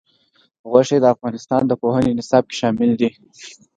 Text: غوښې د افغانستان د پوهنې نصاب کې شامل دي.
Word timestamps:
غوښې 0.69 0.97
د 1.01 1.05
افغانستان 1.15 1.61
د 1.67 1.71
پوهنې 1.81 2.11
نصاب 2.19 2.43
کې 2.49 2.55
شامل 2.61 2.89
دي. 2.99 3.09